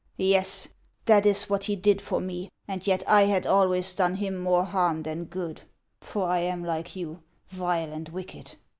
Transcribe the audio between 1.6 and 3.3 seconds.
he did for me, and yet I